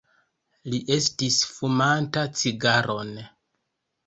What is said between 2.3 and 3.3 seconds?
cigaron.